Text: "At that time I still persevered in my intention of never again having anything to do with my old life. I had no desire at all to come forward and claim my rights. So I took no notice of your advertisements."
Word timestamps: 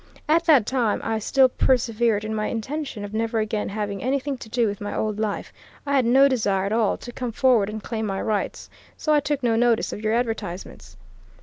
"At 0.27 0.45
that 0.45 0.65
time 0.65 0.99
I 1.03 1.19
still 1.19 1.47
persevered 1.47 2.25
in 2.25 2.33
my 2.33 2.47
intention 2.47 3.05
of 3.05 3.13
never 3.13 3.37
again 3.37 3.69
having 3.69 4.01
anything 4.01 4.35
to 4.39 4.49
do 4.49 4.65
with 4.65 4.81
my 4.81 4.95
old 4.95 5.19
life. 5.19 5.53
I 5.85 5.93
had 5.93 6.05
no 6.05 6.27
desire 6.27 6.65
at 6.65 6.71
all 6.73 6.97
to 6.97 7.11
come 7.11 7.31
forward 7.31 7.69
and 7.69 7.83
claim 7.83 8.07
my 8.07 8.19
rights. 8.19 8.67
So 8.97 9.13
I 9.13 9.19
took 9.19 9.43
no 9.43 9.55
notice 9.55 9.93
of 9.93 10.01
your 10.01 10.13
advertisements." 10.13 10.97